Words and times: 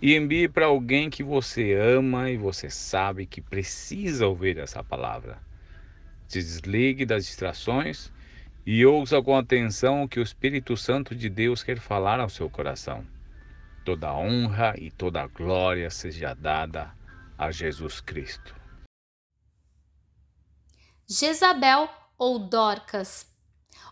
e 0.00 0.14
envie 0.14 0.48
para 0.48 0.66
alguém 0.66 1.10
que 1.10 1.22
você 1.22 1.74
ama 1.74 2.30
e 2.30 2.36
você 2.36 2.70
sabe 2.70 3.26
que 3.26 3.40
precisa 3.40 4.26
ouvir 4.26 4.58
essa 4.58 4.82
palavra. 4.82 5.38
Se 6.28 6.40
desligue 6.40 7.04
das 7.04 7.26
distrações 7.26 8.12
e 8.64 8.84
ouça 8.86 9.20
com 9.22 9.36
atenção 9.36 10.02
o 10.02 10.08
que 10.08 10.20
o 10.20 10.22
Espírito 10.22 10.76
Santo 10.76 11.14
de 11.14 11.28
Deus 11.28 11.62
quer 11.62 11.80
falar 11.80 12.20
ao 12.20 12.28
seu 12.28 12.48
coração. 12.48 13.04
Toda 13.84 14.14
honra 14.14 14.74
e 14.78 14.90
toda 14.90 15.26
glória 15.26 15.90
seja 15.90 16.34
dada 16.34 16.92
a 17.36 17.50
Jesus 17.50 18.00
Cristo. 18.00 18.54
Jezabel 21.08 21.88
ou 22.18 22.38
Dorcas. 22.38 23.26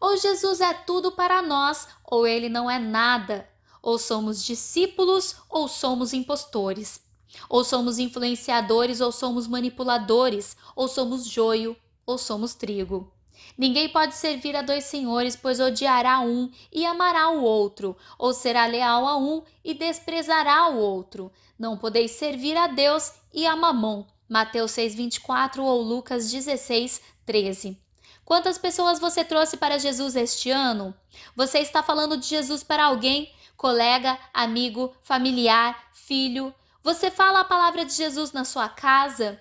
Ou 0.00 0.16
Jesus 0.16 0.60
é 0.60 0.72
tudo 0.72 1.12
para 1.12 1.42
nós, 1.42 1.86
ou 2.02 2.26
ele 2.26 2.48
não 2.48 2.70
é 2.70 2.78
nada. 2.78 3.46
Ou 3.82 3.98
somos 3.98 4.44
discípulos 4.44 5.36
ou 5.50 5.66
somos 5.66 6.12
impostores. 6.12 7.02
Ou 7.48 7.64
somos 7.64 7.98
influenciadores 7.98 9.00
ou 9.00 9.10
somos 9.10 9.46
manipuladores. 9.46 10.56
Ou 10.76 10.86
somos 10.86 11.26
joio 11.26 11.76
ou 12.06 12.16
somos 12.16 12.54
trigo. 12.54 13.12
Ninguém 13.56 13.88
pode 13.88 14.14
servir 14.14 14.56
a 14.56 14.62
dois 14.62 14.84
senhores, 14.84 15.36
pois 15.36 15.60
odiará 15.60 16.20
um 16.20 16.50
e 16.72 16.86
amará 16.86 17.30
o 17.30 17.42
outro, 17.42 17.96
ou 18.18 18.32
será 18.32 18.66
leal 18.66 19.06
a 19.06 19.16
um 19.16 19.42
e 19.64 19.74
desprezará 19.74 20.68
o 20.68 20.78
outro. 20.78 21.30
Não 21.58 21.76
podeis 21.76 22.12
servir 22.12 22.56
a 22.56 22.66
Deus 22.66 23.12
e 23.32 23.46
a 23.46 23.54
Mamon. 23.54 24.04
Mateus 24.28 24.72
6:24 24.72 25.62
ou 25.62 25.82
Lucas 25.82 26.30
16:13. 26.30 27.78
Quantas 28.24 28.56
pessoas 28.56 28.98
você 28.98 29.24
trouxe 29.24 29.56
para 29.56 29.78
Jesus 29.78 30.16
este 30.16 30.50
ano? 30.50 30.94
Você 31.36 31.58
está 31.58 31.82
falando 31.82 32.16
de 32.16 32.26
Jesus 32.26 32.62
para 32.62 32.86
alguém? 32.86 33.30
Colega, 33.56 34.18
amigo, 34.32 34.94
familiar, 35.02 35.90
filho. 35.92 36.54
Você 36.82 37.10
fala 37.10 37.40
a 37.40 37.44
palavra 37.44 37.84
de 37.84 37.92
Jesus 37.92 38.32
na 38.32 38.44
sua 38.44 38.68
casa? 38.68 39.40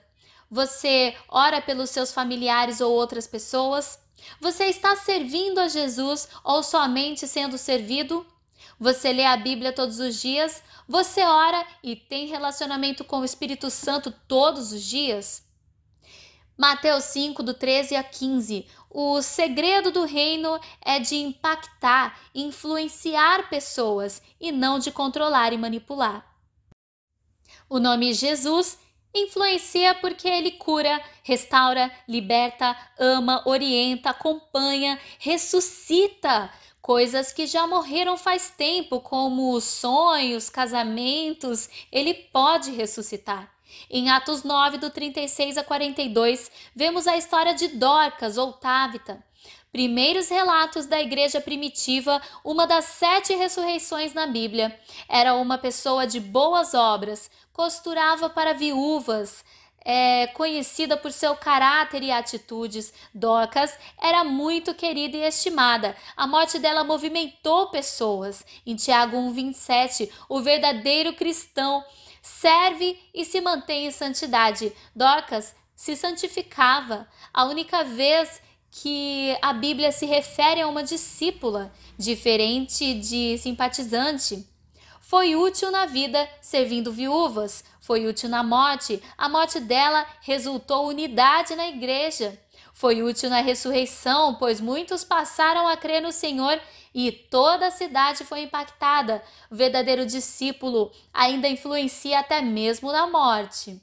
Você 0.50 1.16
ora 1.28 1.62
pelos 1.62 1.90
seus 1.90 2.12
familiares 2.14 2.82
ou 2.82 2.92
outras 2.94 3.26
pessoas? 3.26 4.00
Você 4.40 4.66
está 4.66 4.96
servindo 4.96 5.60
a 5.60 5.68
Jesus 5.68 6.28
ou 6.44 6.62
somente 6.62 7.28
sendo 7.28 7.58
servido? 7.58 8.26
Você 8.80 9.14
lê 9.14 9.26
a 9.26 9.38
Bíblia 9.38 9.72
todos 9.72 10.00
os 10.00 10.20
dias? 10.20 10.62
Você 10.88 11.22
ora 11.24 11.66
e 11.84 11.96
tem 11.96 12.28
relacionamento 12.28 13.04
com 13.04 13.20
o 13.20 13.26
Espírito 13.26 13.70
Santo 13.70 14.12
todos 14.28 14.72
os 14.72 14.84
dias? 14.84 15.44
Mateus 16.58 17.06
5, 17.06 17.42
do 17.42 17.54
13 17.54 17.96
a 17.96 18.04
15. 18.04 18.68
O 18.94 19.22
segredo 19.22 19.90
do 19.90 20.04
reino 20.04 20.60
é 20.82 21.00
de 21.00 21.16
impactar, 21.16 22.20
influenciar 22.36 23.50
pessoas 23.50 24.22
e 24.40 24.52
não 24.52 24.80
de 24.80 24.92
controlar 24.92 25.54
e 25.54 25.58
manipular. 25.58 26.26
O 27.70 27.80
nome 27.80 28.14
Jesus 28.14 28.78
influencia 29.16 29.96
porque 29.96 30.28
ele 30.28 30.52
cura, 30.52 31.02
restaura, 31.24 31.90
liberta, 32.06 32.76
ama, 33.00 33.42
orienta, 33.46 34.10
acompanha, 34.10 35.00
ressuscita 35.20 36.52
coisas 36.82 37.32
que 37.32 37.46
já 37.46 37.68
morreram 37.68 38.18
faz 38.18 38.50
tempo, 38.50 39.00
como 39.00 39.60
sonhos, 39.62 40.50
casamentos, 40.50 41.70
ele 41.92 42.14
pode 42.14 42.72
ressuscitar. 42.72 43.52
Em 43.90 44.10
Atos 44.10 44.44
9, 44.44 44.78
do 44.78 44.90
36 44.90 45.58
a 45.58 45.64
42, 45.64 46.52
vemos 46.76 47.08
a 47.08 47.16
história 47.16 47.54
de 47.54 47.70
Dorcas 47.70 48.38
ou 48.38 48.52
Távita. 48.54 49.24
Primeiros 49.72 50.28
relatos 50.28 50.86
da 50.86 51.00
igreja 51.00 51.40
primitiva, 51.40 52.22
uma 52.44 52.68
das 52.68 52.86
sete 52.86 53.34
ressurreições 53.34 54.14
na 54.14 54.28
Bíblia. 54.28 54.78
Era 55.08 55.36
uma 55.36 55.58
pessoa 55.58 56.06
de 56.06 56.20
boas 56.20 56.74
obras, 56.74 57.32
costurava 57.54 58.30
para 58.30 58.54
viúvas, 58.54 59.46
é, 59.84 60.28
conhecida 60.28 60.96
por 60.96 61.12
seu 61.12 61.36
caráter 61.36 62.04
e 62.04 62.12
atitudes, 62.12 62.94
Dorcas 63.14 63.78
era 64.02 64.24
muito 64.24 64.74
querida 64.74 65.18
e 65.18 65.24
estimada. 65.24 65.96
A 66.16 66.28
morte 66.28 66.60
dela 66.60 66.84
movimentou 66.84 67.70
pessoas. 67.70 68.46
Em 68.66 68.76
Tiago 68.76 69.18
1,27, 69.18 70.10
o 70.30 70.42
verdadeiro 70.42 71.14
cristão 71.14 71.84
serve 72.22 73.00
e 73.14 73.26
se 73.26 73.42
mantém 73.42 73.88
em 73.88 73.92
santidade. 73.92 74.72
Dorcas 74.96 75.56
se 75.76 75.96
santificava. 75.96 77.08
A 77.34 77.46
única 77.46 77.84
vez 77.84 78.42
que 78.70 79.36
a 79.42 79.52
Bíblia 79.52 79.92
se 79.92 80.06
refere 80.06 80.62
a 80.62 80.68
uma 80.68 80.84
discípula, 80.84 81.74
diferente 81.98 82.94
de 82.94 83.38
simpatizante. 83.38 84.48
Foi 85.12 85.36
útil 85.36 85.72
na 85.72 85.86
vida, 85.86 86.26
servindo 86.40 86.90
viúvas. 86.90 87.66
Foi 87.82 88.08
útil 88.08 88.30
na 88.30 88.42
morte. 88.44 89.04
A 89.18 89.28
morte 89.28 89.60
dela 89.60 90.08
resultou 90.22 90.88
unidade 90.88 91.54
na 91.54 91.68
igreja. 91.68 92.40
Foi 92.74 93.04
útil 93.04 93.30
na 93.30 93.42
ressurreição, 93.42 94.36
pois 94.36 94.62
muitos 94.62 95.04
passaram 95.04 95.68
a 95.68 95.76
crer 95.76 96.02
no 96.02 96.14
Senhor 96.14 96.58
e 96.96 97.12
toda 97.12 97.68
a 97.68 97.72
cidade 97.72 98.24
foi 98.24 98.44
impactada. 98.44 99.22
O 99.52 99.56
verdadeiro 99.56 100.06
discípulo 100.06 100.94
ainda 101.14 101.50
influencia 101.50 102.18
até 102.18 102.42
mesmo 102.42 102.90
na 102.90 103.06
morte. 103.06 103.82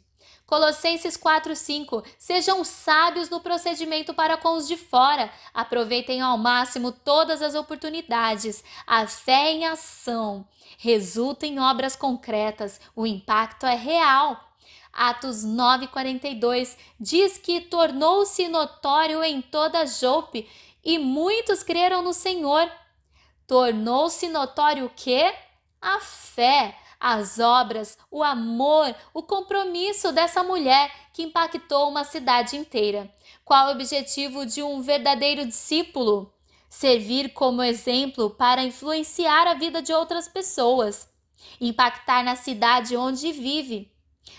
Colossenses 0.49 1.15
4:5 1.15 2.03
Sejam 2.19 2.65
sábios 2.65 3.29
no 3.29 3.39
procedimento 3.39 4.15
para 4.15 4.39
com 4.39 4.57
os 4.57 4.67
de 4.67 4.79
fora. 4.79 5.31
Aproveitem 5.53 6.23
ao 6.23 6.39
máximo 6.39 6.91
todas 6.91 7.43
as 7.43 7.55
oportunidades. 7.55 8.65
A 8.87 9.07
fé 9.07 9.53
em 9.53 9.67
ação 9.67 10.49
resulta 10.79 11.47
em 11.47 11.61
obras 11.61 11.95
concretas. 11.95 12.81
O 12.97 13.07
impacto 13.07 13.67
é 13.67 13.77
real. 13.77 14.43
Atos 14.91 15.45
9:42 15.45 16.79
diz 16.99 17.37
que 17.37 17.61
tornou-se 17.61 18.49
notório 18.49 19.23
em 19.23 19.43
toda 19.43 19.87
Jope 19.87 20.49
e 20.83 20.99
muitos 20.99 21.63
creram 21.63 22.01
no 22.01 22.15
Senhor 22.15 22.69
tornou-se 23.47 24.29
notório 24.29 24.85
o 24.85 24.91
quê? 24.95 25.35
A 25.81 26.01
fé, 26.01 26.77
as 27.01 27.39
obras, 27.39 27.97
o 28.11 28.23
amor, 28.23 28.95
o 29.15 29.23
compromisso 29.23 30.13
dessa 30.13 30.43
mulher 30.43 30.93
que 31.13 31.23
impactou 31.23 31.89
uma 31.89 32.05
cidade 32.05 32.57
inteira. 32.57 33.13
Qual 33.45 33.69
o 33.69 33.73
objetivo 33.73 34.45
de 34.45 34.63
um 34.63 34.81
verdadeiro 34.81 35.47
discípulo? 35.47 36.33
Servir 36.69 37.33
como 37.33 37.63
exemplo 37.63 38.31
para 38.31 38.63
influenciar 38.63 39.47
a 39.47 39.55
vida 39.55 39.81
de 39.81 39.93
outras 39.93 40.29
pessoas, 40.29 41.09
impactar 41.61 42.23
na 42.23 42.37
cidade 42.37 42.97
onde 42.97 43.33
vive, 43.33 43.91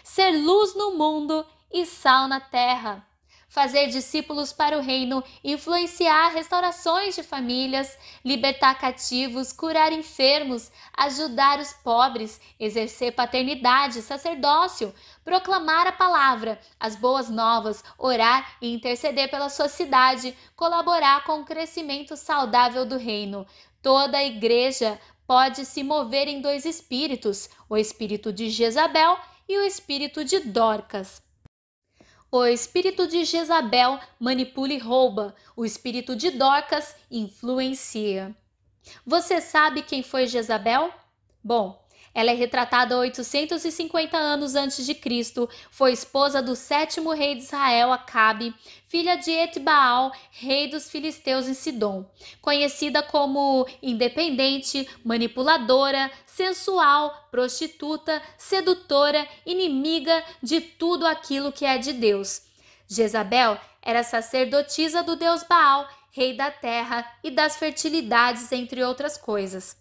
ser 0.03 0.31
luz 0.31 0.75
no 0.75 0.95
mundo 0.95 1.45
e 1.71 1.85
sal 1.85 2.27
na 2.27 2.39
terra 2.39 3.08
fazer 3.49 3.87
discípulos 3.87 4.53
para 4.53 4.77
o 4.77 4.81
reino, 4.81 5.23
influenciar 5.43 6.29
restaurações 6.29 7.15
de 7.15 7.23
famílias, 7.23 7.97
libertar 8.23 8.75
cativos, 8.75 9.51
curar 9.51 9.91
enfermos, 9.91 10.71
ajudar 10.95 11.59
os 11.59 11.73
pobres, 11.73 12.39
exercer 12.59 13.13
paternidade, 13.13 14.03
sacerdócio, 14.03 14.93
proclamar 15.25 15.87
a 15.87 15.91
palavra, 15.91 16.59
as 16.79 16.95
boas 16.95 17.27
novas, 17.29 17.83
orar 17.97 18.57
e 18.61 18.71
interceder 18.71 19.29
pela 19.29 19.49
sua 19.49 19.67
cidade, 19.67 20.37
colaborar 20.55 21.23
com 21.23 21.41
o 21.41 21.45
crescimento 21.45 22.15
saudável 22.15 22.85
do 22.85 22.97
reino. 22.97 23.45
Toda 23.81 24.19
a 24.19 24.23
igreja 24.23 24.99
pode 25.25 25.65
se 25.65 25.83
mover 25.83 26.27
em 26.27 26.39
dois 26.39 26.65
espíritos, 26.65 27.49
o 27.67 27.75
espírito 27.75 28.31
de 28.31 28.49
Jezabel 28.49 29.17
e 29.47 29.57
o 29.57 29.63
espírito 29.63 30.23
de 30.23 30.39
Dorcas. 30.39 31.28
O 32.31 32.45
espírito 32.45 33.07
de 33.07 33.25
Jezabel 33.25 33.99
manipula 34.19 34.71
e 34.71 34.77
rouba, 34.77 35.33
o 35.55 35.65
espírito 35.65 36.15
de 36.15 36.29
Dorcas 36.29 36.95
influencia. 37.09 38.35
Você 39.03 39.41
sabe 39.41 39.81
quem 39.81 40.03
foi 40.03 40.27
Jezabel? 40.27 40.93
Bom, 41.43 41.83
Ela 42.13 42.31
é 42.31 42.33
retratada 42.33 42.97
850 42.97 44.17
anos 44.17 44.55
antes 44.55 44.85
de 44.85 44.93
Cristo, 44.93 45.49
foi 45.69 45.91
esposa 45.91 46.41
do 46.41 46.55
sétimo 46.55 47.11
rei 47.13 47.35
de 47.35 47.43
Israel, 47.43 47.91
Acabe, 47.93 48.53
filha 48.87 49.15
de 49.15 49.31
Etbaal, 49.31 50.11
rei 50.31 50.67
dos 50.67 50.89
filisteus 50.89 51.47
em 51.47 51.53
Sidom. 51.53 52.05
Conhecida 52.41 53.03
como 53.03 53.67
independente, 53.81 54.87
manipuladora, 55.03 56.11
sensual, 56.25 57.27
prostituta, 57.29 58.21
sedutora, 58.37 59.27
inimiga 59.45 60.23
de 60.41 60.59
tudo 60.59 61.05
aquilo 61.05 61.51
que 61.51 61.65
é 61.65 61.77
de 61.77 61.93
Deus. 61.93 62.41
Jezabel 62.87 63.59
era 63.81 64.03
sacerdotisa 64.03 65.03
do 65.03 65.15
deus 65.15 65.43
Baal, 65.43 65.87
rei 66.11 66.35
da 66.35 66.49
terra 66.49 67.05
e 67.23 67.29
das 67.29 67.55
fertilidades, 67.55 68.51
entre 68.51 68.83
outras 68.83 69.15
coisas. 69.15 69.78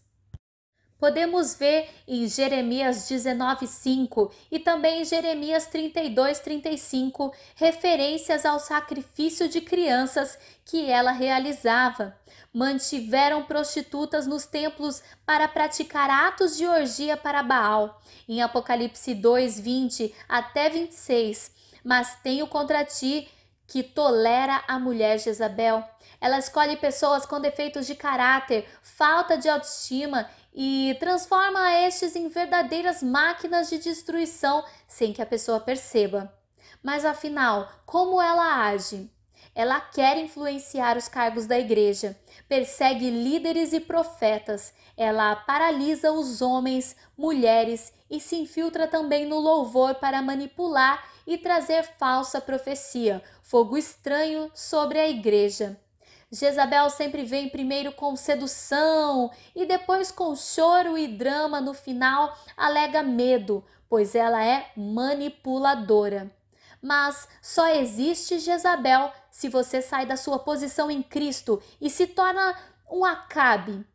Podemos 0.98 1.54
ver 1.54 1.88
em 2.08 2.26
Jeremias 2.26 3.08
19:5 3.08 4.32
e 4.50 4.58
também 4.58 5.02
em 5.02 5.04
Jeremias 5.04 5.68
32:35 5.68 7.32
referências 7.54 8.44
ao 8.44 8.58
sacrifício 8.58 9.48
de 9.48 9.60
crianças 9.60 10.36
que 10.64 10.90
ela 10.90 11.12
realizava. 11.12 12.18
Mantiveram 12.52 13.44
prostitutas 13.44 14.26
nos 14.26 14.44
templos 14.44 15.00
para 15.24 15.46
praticar 15.46 16.10
atos 16.10 16.56
de 16.56 16.66
orgia 16.66 17.16
para 17.16 17.44
Baal. 17.44 18.02
Em 18.28 18.42
Apocalipse 18.42 19.14
2:20 19.14 20.12
até 20.28 20.68
26. 20.68 21.52
Mas 21.84 22.16
tenho 22.22 22.48
contra 22.48 22.84
ti 22.84 23.28
que 23.68 23.82
tolera 23.82 24.64
a 24.66 24.78
mulher 24.78 25.20
Jezabel. 25.20 25.84
Ela 26.20 26.38
escolhe 26.38 26.76
pessoas 26.78 27.24
com 27.26 27.38
defeitos 27.38 27.86
de 27.86 27.94
caráter, 27.94 28.66
falta 28.82 29.36
de 29.36 29.48
autoestima 29.48 30.28
e 30.52 30.96
transforma 30.98 31.72
estes 31.74 32.16
em 32.16 32.28
verdadeiras 32.28 33.02
máquinas 33.02 33.68
de 33.68 33.78
destruição 33.78 34.64
sem 34.88 35.12
que 35.12 35.22
a 35.22 35.26
pessoa 35.26 35.60
perceba. 35.60 36.34
Mas 36.82 37.04
afinal, 37.04 37.70
como 37.84 38.20
ela 38.20 38.66
age? 38.66 39.10
Ela 39.54 39.80
quer 39.80 40.16
influenciar 40.16 40.96
os 40.96 41.08
cargos 41.08 41.46
da 41.46 41.58
igreja, 41.58 42.18
persegue 42.48 43.10
líderes 43.10 43.72
e 43.72 43.80
profetas, 43.80 44.72
ela 44.96 45.34
paralisa 45.34 46.12
os 46.12 46.40
homens, 46.40 46.96
mulheres 47.16 47.92
e 48.10 48.20
se 48.20 48.36
infiltra 48.36 48.86
também 48.86 49.26
no 49.26 49.38
louvor 49.38 49.96
para 49.96 50.22
manipular 50.22 51.04
e 51.28 51.36
trazer 51.36 51.82
falsa 51.82 52.40
profecia, 52.40 53.22
fogo 53.42 53.76
estranho 53.76 54.50
sobre 54.54 54.98
a 54.98 55.06
igreja. 55.06 55.78
Jezabel 56.32 56.88
sempre 56.88 57.22
vem 57.22 57.50
primeiro 57.50 57.92
com 57.92 58.16
sedução 58.16 59.30
e 59.54 59.66
depois 59.66 60.10
com 60.10 60.34
choro 60.34 60.96
e 60.96 61.06
drama. 61.06 61.60
No 61.60 61.74
final, 61.74 62.34
alega 62.56 63.02
medo, 63.02 63.62
pois 63.90 64.14
ela 64.14 64.42
é 64.42 64.70
manipuladora. 64.74 66.34
Mas 66.80 67.28
só 67.42 67.68
existe 67.68 68.38
Jezabel 68.38 69.12
se 69.30 69.50
você 69.50 69.82
sai 69.82 70.06
da 70.06 70.16
sua 70.16 70.38
posição 70.38 70.90
em 70.90 71.02
Cristo 71.02 71.62
e 71.78 71.90
se 71.90 72.06
torna 72.06 72.58
um 72.90 73.04
Acabe. 73.04 73.86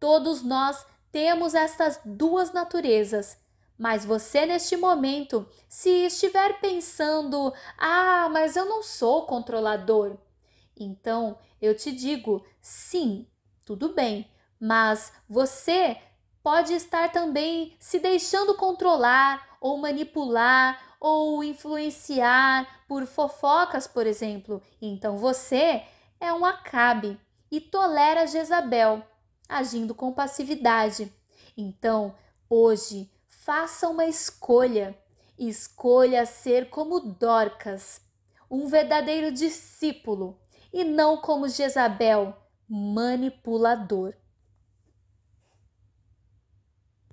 Todos 0.00 0.42
nós 0.42 0.86
temos 1.10 1.54
estas 1.54 2.00
duas 2.02 2.50
naturezas. 2.52 3.41
Mas 3.78 4.04
você, 4.04 4.46
neste 4.46 4.76
momento, 4.76 5.46
se 5.68 5.88
estiver 6.06 6.60
pensando: 6.60 7.52
ah, 7.78 8.28
mas 8.30 8.56
eu 8.56 8.64
não 8.64 8.82
sou 8.82 9.26
controlador, 9.26 10.16
então 10.76 11.38
eu 11.60 11.76
te 11.76 11.92
digo, 11.92 12.44
sim, 12.60 13.26
tudo 13.64 13.94
bem, 13.94 14.30
mas 14.60 15.12
você 15.28 15.96
pode 16.42 16.72
estar 16.72 17.10
também 17.12 17.76
se 17.78 17.98
deixando 17.98 18.54
controlar 18.54 19.56
ou 19.60 19.78
manipular 19.78 20.96
ou 20.98 21.42
influenciar 21.42 22.84
por 22.88 23.06
fofocas, 23.06 23.86
por 23.86 24.06
exemplo. 24.06 24.62
Então 24.80 25.16
você 25.16 25.84
é 26.20 26.32
um 26.32 26.44
acabe 26.44 27.18
e 27.50 27.60
tolera 27.60 28.26
Jezabel, 28.26 29.02
agindo 29.48 29.94
com 29.94 30.12
passividade. 30.12 31.12
Então, 31.56 32.14
hoje, 32.48 33.10
faça 33.44 33.88
uma 33.88 34.06
escolha. 34.06 34.96
Escolha 35.36 36.24
ser 36.24 36.70
como 36.70 37.00
Dorcas, 37.00 38.00
um 38.48 38.68
verdadeiro 38.68 39.32
discípulo 39.32 40.38
e 40.72 40.84
não 40.84 41.16
como 41.16 41.48
Jezabel, 41.48 42.36
manipulador. 42.68 44.14